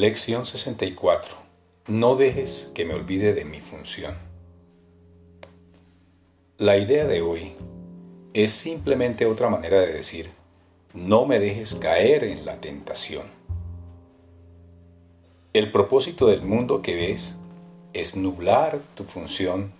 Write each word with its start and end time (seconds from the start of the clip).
Lección 0.00 0.46
64. 0.46 1.36
No 1.88 2.16
dejes 2.16 2.72
que 2.74 2.86
me 2.86 2.94
olvide 2.94 3.34
de 3.34 3.44
mi 3.44 3.60
función. 3.60 4.14
La 6.56 6.78
idea 6.78 7.04
de 7.04 7.20
hoy 7.20 7.52
es 8.32 8.50
simplemente 8.50 9.26
otra 9.26 9.50
manera 9.50 9.78
de 9.78 9.92
decir, 9.92 10.30
no 10.94 11.26
me 11.26 11.38
dejes 11.38 11.74
caer 11.74 12.24
en 12.24 12.46
la 12.46 12.62
tentación. 12.62 13.24
El 15.52 15.70
propósito 15.70 16.28
del 16.28 16.40
mundo 16.40 16.80
que 16.80 16.94
ves 16.96 17.36
es 17.92 18.16
nublar 18.16 18.80
tu 18.94 19.04
función 19.04 19.70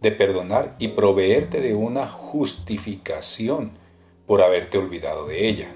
de 0.00 0.12
perdonar 0.12 0.76
y 0.78 0.86
proveerte 0.86 1.60
de 1.60 1.74
una 1.74 2.06
justificación 2.06 3.72
por 4.28 4.42
haberte 4.42 4.78
olvidado 4.78 5.26
de 5.26 5.48
ella. 5.48 5.74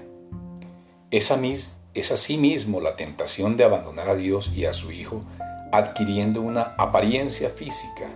Esa 1.11 1.35
mis, 1.35 1.80
es 1.93 2.11
asimismo 2.11 2.79
la 2.79 2.95
tentación 2.95 3.57
de 3.57 3.65
abandonar 3.65 4.09
a 4.09 4.15
Dios 4.15 4.51
y 4.55 4.65
a 4.65 4.73
su 4.73 4.91
Hijo 4.91 5.23
adquiriendo 5.71 6.41
una 6.41 6.75
apariencia 6.77 7.49
física. 7.49 8.09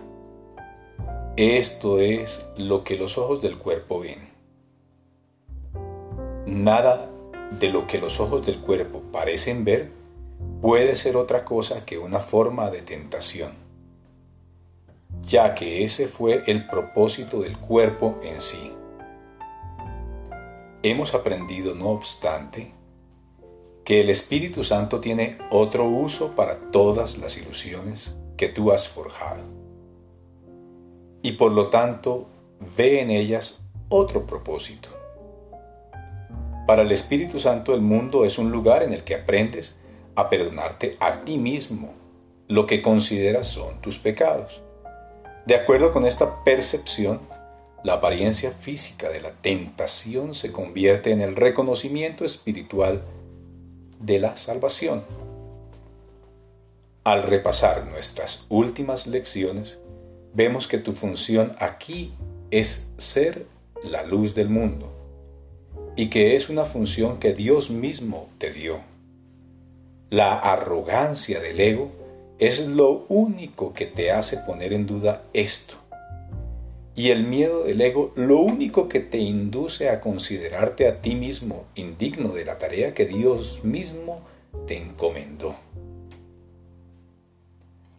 Esto 1.36 2.00
es 2.00 2.48
lo 2.56 2.84
que 2.84 2.96
los 2.96 3.18
ojos 3.18 3.42
del 3.42 3.58
cuerpo 3.58 4.00
ven. 4.00 4.28
Nada 6.46 7.10
de 7.58 7.70
lo 7.70 7.86
que 7.86 7.98
los 7.98 8.20
ojos 8.20 8.44
del 8.46 8.60
cuerpo 8.60 9.02
parecen 9.12 9.64
ver 9.64 9.90
puede 10.60 10.96
ser 10.96 11.16
otra 11.16 11.44
cosa 11.44 11.84
que 11.84 11.98
una 11.98 12.20
forma 12.20 12.70
de 12.70 12.82
tentación, 12.82 13.52
ya 15.22 15.54
que 15.54 15.84
ese 15.84 16.08
fue 16.08 16.44
el 16.46 16.66
propósito 16.66 17.40
del 17.40 17.58
cuerpo 17.58 18.18
en 18.22 18.40
sí. 18.40 18.72
Hemos 20.82 21.14
aprendido, 21.14 21.74
no 21.74 21.88
obstante, 21.88 22.72
que 23.86 24.00
el 24.00 24.10
Espíritu 24.10 24.64
Santo 24.64 24.98
tiene 24.98 25.38
otro 25.48 25.84
uso 25.84 26.32
para 26.32 26.56
todas 26.72 27.18
las 27.18 27.38
ilusiones 27.38 28.16
que 28.36 28.48
tú 28.48 28.72
has 28.72 28.88
forjado. 28.88 29.44
Y 31.22 31.32
por 31.32 31.52
lo 31.52 31.68
tanto, 31.68 32.26
ve 32.76 33.00
en 33.00 33.12
ellas 33.12 33.62
otro 33.88 34.26
propósito. 34.26 34.88
Para 36.66 36.82
el 36.82 36.90
Espíritu 36.90 37.38
Santo 37.38 37.74
el 37.74 37.80
mundo 37.80 38.24
es 38.24 38.38
un 38.38 38.50
lugar 38.50 38.82
en 38.82 38.92
el 38.92 39.04
que 39.04 39.14
aprendes 39.14 39.76
a 40.16 40.28
perdonarte 40.28 40.96
a 40.98 41.20
ti 41.24 41.38
mismo 41.38 41.94
lo 42.48 42.66
que 42.66 42.82
consideras 42.82 43.46
son 43.46 43.80
tus 43.82 43.98
pecados. 43.98 44.62
De 45.46 45.54
acuerdo 45.54 45.92
con 45.92 46.06
esta 46.06 46.42
percepción, 46.42 47.20
la 47.84 47.94
apariencia 47.94 48.50
física 48.50 49.10
de 49.10 49.20
la 49.20 49.30
tentación 49.30 50.34
se 50.34 50.50
convierte 50.50 51.12
en 51.12 51.20
el 51.20 51.36
reconocimiento 51.36 52.24
espiritual 52.24 53.04
de 54.00 54.18
la 54.18 54.36
salvación. 54.36 55.04
Al 57.04 57.22
repasar 57.22 57.86
nuestras 57.86 58.46
últimas 58.48 59.06
lecciones, 59.06 59.78
vemos 60.34 60.68
que 60.68 60.78
tu 60.78 60.92
función 60.92 61.54
aquí 61.58 62.12
es 62.50 62.90
ser 62.98 63.46
la 63.84 64.02
luz 64.04 64.34
del 64.34 64.48
mundo 64.48 64.92
y 65.96 66.08
que 66.08 66.36
es 66.36 66.48
una 66.48 66.64
función 66.64 67.18
que 67.18 67.32
Dios 67.32 67.70
mismo 67.70 68.28
te 68.38 68.52
dio. 68.52 68.80
La 70.10 70.34
arrogancia 70.34 71.40
del 71.40 71.60
ego 71.60 71.90
es 72.38 72.66
lo 72.66 73.06
único 73.08 73.72
que 73.72 73.86
te 73.86 74.10
hace 74.12 74.38
poner 74.38 74.72
en 74.72 74.86
duda 74.86 75.22
esto 75.32 75.85
y 76.96 77.10
el 77.10 77.24
miedo 77.24 77.64
del 77.64 77.82
ego 77.82 78.10
lo 78.16 78.38
único 78.38 78.88
que 78.88 79.00
te 79.00 79.18
induce 79.18 79.90
a 79.90 80.00
considerarte 80.00 80.88
a 80.88 81.02
ti 81.02 81.14
mismo 81.14 81.66
indigno 81.74 82.30
de 82.30 82.46
la 82.46 82.56
tarea 82.56 82.94
que 82.94 83.04
Dios 83.04 83.64
mismo 83.64 84.22
te 84.66 84.78
encomendó. 84.78 85.54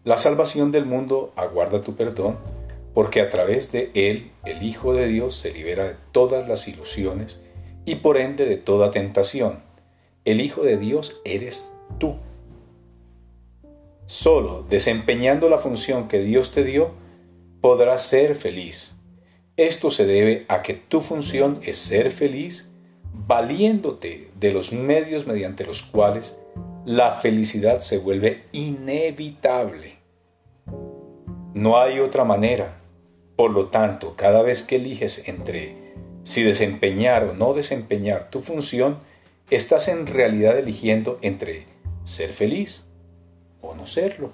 La 0.04 0.18
salvación 0.18 0.72
del 0.72 0.86
mundo 0.86 1.32
aguarda 1.36 1.82
tu 1.82 1.96
perdón 1.96 2.38
porque 2.96 3.22
a 3.22 3.30
través 3.30 3.72
de 3.72 3.92
él 3.94 4.32
el 4.46 4.64
Hijo 4.64 4.94
de 4.94 5.08
Dios 5.08 5.36
se 5.36 5.52
libera 5.52 5.84
de 5.84 5.96
todas 6.12 6.48
las 6.48 6.68
ilusiones 6.68 7.40
y 7.86 7.96
por 7.96 8.18
ende 8.18 8.46
de 8.46 8.58
toda 8.58 8.90
tentación. 8.90 9.60
El 10.26 10.42
Hijo 10.42 10.64
de 10.64 10.78
Dios 10.78 11.22
eres 11.24 11.72
tú. 12.00 12.16
Solo 14.08 14.66
desempeñando 14.68 15.50
la 15.50 15.60
función 15.60 16.08
que 16.08 16.20
Dios 16.20 16.52
te 16.52 16.64
dio, 16.64 16.92
podrás 17.62 18.04
ser 18.04 18.36
feliz. 18.36 18.98
Esto 19.58 19.92
se 19.92 20.06
debe 20.06 20.46
a 20.50 20.62
que 20.62 20.74
tu 20.74 21.02
función 21.02 21.60
es 21.64 21.78
ser 21.78 22.12
feliz 22.12 22.70
valiéndote 23.12 24.30
de 24.40 24.54
los 24.54 24.72
medios 24.72 25.26
mediante 25.26 25.66
los 25.66 25.82
cuales 25.82 26.40
la 26.86 27.14
felicidad 27.16 27.80
se 27.82 27.98
vuelve 27.98 28.44
inevitable. 28.52 29.98
No 31.54 31.80
hay 31.80 32.00
otra 32.00 32.24
manera. 32.24 32.82
Por 33.36 33.52
lo 33.52 33.68
tanto, 33.68 34.16
cada 34.16 34.42
vez 34.42 34.64
que 34.64 34.78
eliges 34.78 35.28
entre 35.28 35.76
si 36.24 36.44
desempeñar 36.44 37.24
o 37.24 37.34
no 37.34 37.54
desempeñar 37.54 38.30
tu 38.30 38.42
función, 38.42 39.00
estás 39.50 39.88
en 39.88 40.08
realidad 40.08 40.58
eligiendo 40.58 41.20
entre 41.22 41.66
ser 42.06 42.34
feliz 42.34 42.86
o 43.62 43.76
no 43.76 43.88
serlo. 43.88 44.32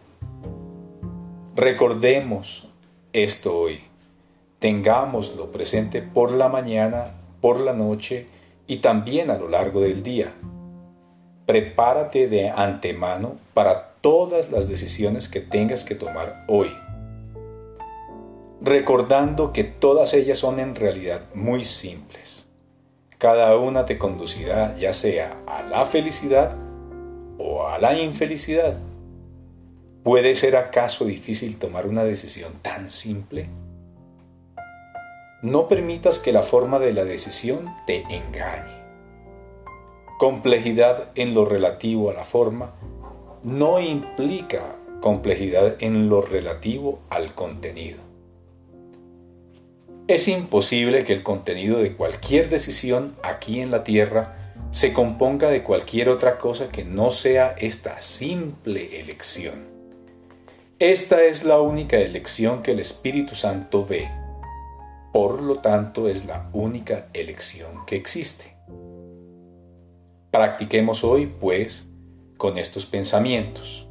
Recordemos 1.56 2.73
esto 3.14 3.58
hoy. 3.58 3.82
Tengámoslo 4.60 5.52
presente 5.52 6.02
por 6.02 6.32
la 6.32 6.50
mañana, 6.50 7.12
por 7.42 7.60
la 7.60 7.74
noche 7.74 8.26
y 8.68 8.78
también 8.78 9.30
a 9.30 9.38
lo 9.38 9.48
largo 9.48 9.82
del 9.82 10.04
día. 10.04 10.34
Prepárate 11.46 12.28
de 12.28 12.50
antemano 12.50 13.38
para 13.54 13.94
todas 14.02 14.52
las 14.52 14.68
decisiones 14.68 15.30
que 15.30 15.42
tengas 15.42 15.86
que 15.86 15.96
tomar 15.96 16.44
hoy. 16.48 16.76
Recordando 18.62 19.54
que 19.54 19.64
todas 19.64 20.14
ellas 20.14 20.40
son 20.40 20.60
en 20.60 20.76
realidad 20.76 21.22
muy 21.34 21.64
simples. 21.64 22.48
Cada 23.18 23.58
una 23.58 23.86
te 23.86 23.98
conducirá 23.98 24.76
ya 24.78 24.94
sea 24.94 25.38
a 25.46 25.62
la 25.64 25.86
felicidad 25.86 26.56
o 27.38 27.68
a 27.68 27.78
la 27.78 28.00
infelicidad. 28.00 28.78
¿Puede 30.04 30.36
ser 30.36 30.58
acaso 30.58 31.06
difícil 31.06 31.58
tomar 31.58 31.88
una 31.88 32.04
decisión 32.04 32.52
tan 32.62 32.90
simple? 32.90 33.48
No 35.42 35.70
permitas 35.70 36.20
que 36.20 36.34
la 36.34 36.44
forma 36.44 36.78
de 36.78 36.92
la 36.92 37.06
decisión 37.06 37.74
te 37.88 38.04
engañe. 38.10 38.84
Complejidad 40.20 41.12
en 41.16 41.34
lo 41.34 41.46
relativo 41.46 42.10
a 42.10 42.14
la 42.14 42.26
forma 42.26 42.74
no 43.44 43.80
implica 43.80 44.76
complejidad 45.00 45.78
en 45.80 46.10
lo 46.10 46.22
relativo 46.22 47.00
al 47.10 47.34
contenido. 47.34 48.00
Es 50.10 50.28
imposible 50.28 51.06
que 51.06 51.14
el 51.14 51.24
contenido 51.24 51.80
de 51.80 51.94
cualquier 51.94 52.50
decisión 52.50 53.16
aquí 53.24 53.62
en 53.62 53.72
la 53.72 53.86
Tierra 53.86 54.54
se 54.72 54.92
componga 54.92 55.50
de 55.50 55.64
cualquier 55.64 56.10
otra 56.10 56.38
cosa 56.38 56.68
que 56.74 56.84
no 56.84 57.10
sea 57.10 57.56
esta 57.58 58.02
simple 58.02 59.00
elección. 59.00 59.73
Esta 60.84 61.24
es 61.24 61.46
la 61.46 61.62
única 61.62 61.96
elección 61.96 62.62
que 62.62 62.72
el 62.72 62.82
Espíritu 62.82 63.36
Santo 63.36 63.86
ve. 63.86 64.12
Por 65.14 65.42
lo 65.42 65.60
tanto, 65.60 66.10
es 66.10 66.26
la 66.26 66.50
única 66.52 67.08
elección 67.14 67.86
que 67.86 67.96
existe. 67.96 68.58
Practiquemos 70.30 71.06
hoy, 71.06 71.28
pues, 71.28 71.88
con 72.36 72.58
estos 72.58 72.86
pensamientos. 72.86 73.88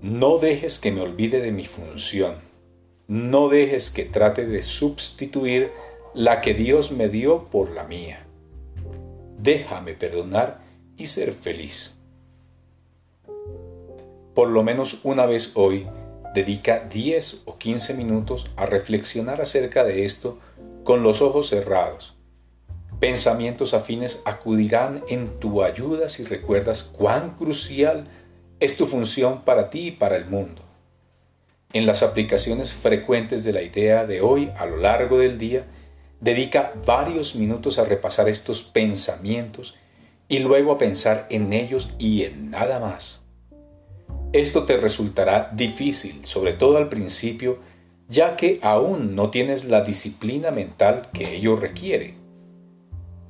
No 0.00 0.38
dejes 0.38 0.78
que 0.78 0.92
me 0.92 1.00
olvide 1.00 1.40
de 1.40 1.50
mi 1.50 1.64
función. 1.64 2.36
No 3.08 3.48
dejes 3.48 3.90
que 3.90 4.04
trate 4.04 4.46
de 4.46 4.62
sustituir 4.62 5.72
la 6.14 6.40
que 6.40 6.54
Dios 6.54 6.92
me 6.92 7.08
dio 7.08 7.50
por 7.50 7.72
la 7.72 7.82
mía. 7.82 8.24
Déjame 9.40 9.94
perdonar 9.94 10.60
y 10.96 11.08
ser 11.08 11.32
feliz 11.32 11.95
por 14.36 14.50
lo 14.50 14.62
menos 14.62 15.00
una 15.02 15.24
vez 15.24 15.52
hoy, 15.54 15.86
dedica 16.34 16.80
10 16.80 17.44
o 17.46 17.56
15 17.56 17.94
minutos 17.94 18.50
a 18.56 18.66
reflexionar 18.66 19.40
acerca 19.40 19.82
de 19.82 20.04
esto 20.04 20.38
con 20.84 21.02
los 21.02 21.22
ojos 21.22 21.48
cerrados. 21.48 22.14
Pensamientos 23.00 23.72
afines 23.72 24.20
acudirán 24.26 25.02
en 25.08 25.40
tu 25.40 25.62
ayuda 25.62 26.10
si 26.10 26.22
recuerdas 26.24 26.82
cuán 26.82 27.34
crucial 27.34 28.08
es 28.60 28.76
tu 28.76 28.86
función 28.86 29.40
para 29.40 29.70
ti 29.70 29.86
y 29.86 29.90
para 29.92 30.16
el 30.16 30.26
mundo. 30.26 30.60
En 31.72 31.86
las 31.86 32.02
aplicaciones 32.02 32.74
frecuentes 32.74 33.42
de 33.42 33.54
la 33.54 33.62
idea 33.62 34.04
de 34.04 34.20
hoy 34.20 34.52
a 34.58 34.66
lo 34.66 34.76
largo 34.76 35.18
del 35.18 35.38
día, 35.38 35.64
dedica 36.20 36.74
varios 36.84 37.36
minutos 37.36 37.78
a 37.78 37.86
repasar 37.86 38.28
estos 38.28 38.62
pensamientos 38.62 39.78
y 40.28 40.40
luego 40.40 40.72
a 40.72 40.78
pensar 40.78 41.26
en 41.30 41.54
ellos 41.54 41.94
y 41.98 42.24
en 42.24 42.50
nada 42.50 42.80
más. 42.80 43.25
Esto 44.32 44.64
te 44.64 44.76
resultará 44.76 45.50
difícil, 45.54 46.24
sobre 46.24 46.52
todo 46.52 46.76
al 46.76 46.88
principio, 46.88 47.58
ya 48.08 48.36
que 48.36 48.58
aún 48.62 49.14
no 49.16 49.30
tienes 49.30 49.64
la 49.64 49.82
disciplina 49.82 50.50
mental 50.50 51.08
que 51.12 51.36
ello 51.36 51.56
requiere. 51.56 52.14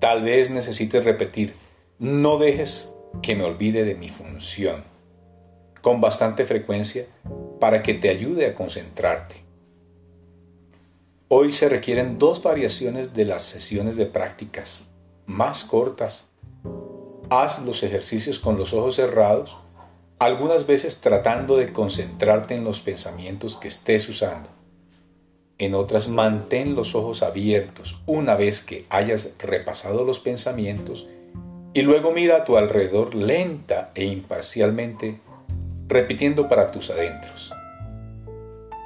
Tal 0.00 0.22
vez 0.22 0.50
necesites 0.50 1.04
repetir, 1.04 1.54
no 1.98 2.38
dejes 2.38 2.94
que 3.22 3.34
me 3.34 3.44
olvide 3.44 3.84
de 3.84 3.94
mi 3.94 4.08
función, 4.08 4.84
con 5.80 6.00
bastante 6.00 6.44
frecuencia, 6.44 7.06
para 7.60 7.82
que 7.82 7.94
te 7.94 8.10
ayude 8.10 8.46
a 8.46 8.54
concentrarte. 8.54 9.36
Hoy 11.28 11.52
se 11.52 11.68
requieren 11.68 12.18
dos 12.18 12.42
variaciones 12.42 13.14
de 13.14 13.24
las 13.24 13.42
sesiones 13.42 13.96
de 13.96 14.06
prácticas 14.06 14.90
más 15.26 15.64
cortas. 15.64 16.28
Haz 17.30 17.64
los 17.64 17.82
ejercicios 17.82 18.38
con 18.38 18.56
los 18.56 18.72
ojos 18.72 18.96
cerrados, 18.96 19.56
algunas 20.18 20.66
veces 20.66 21.00
tratando 21.00 21.56
de 21.56 21.72
concentrarte 21.72 22.54
en 22.54 22.64
los 22.64 22.80
pensamientos 22.80 23.56
que 23.56 23.68
estés 23.68 24.08
usando. 24.08 24.48
En 25.58 25.74
otras, 25.74 26.08
mantén 26.08 26.74
los 26.74 26.94
ojos 26.94 27.22
abiertos 27.22 28.02
una 28.06 28.34
vez 28.34 28.62
que 28.62 28.86
hayas 28.90 29.34
repasado 29.38 30.04
los 30.04 30.20
pensamientos 30.20 31.06
y 31.72 31.82
luego 31.82 32.10
mira 32.12 32.36
a 32.36 32.44
tu 32.44 32.56
alrededor 32.56 33.14
lenta 33.14 33.90
e 33.94 34.04
imparcialmente, 34.04 35.20
repitiendo 35.88 36.48
para 36.48 36.72
tus 36.72 36.90
adentros. 36.90 37.52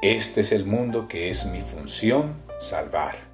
Este 0.02 0.40
es 0.40 0.50
el 0.50 0.64
mundo 0.64 1.06
que 1.06 1.30
es 1.30 1.46
mi 1.46 1.60
función 1.60 2.34
salvar. 2.58 3.29